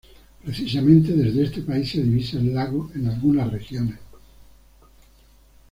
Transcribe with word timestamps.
Precisamente, 0.43 1.11
desde 1.13 1.43
este 1.43 1.61
país 1.61 1.91
se 1.91 2.01
divisa 2.01 2.39
el 2.39 2.55
lago 2.55 2.89
en 2.95 3.05
algunas 3.07 3.51
regiones. 3.51 3.99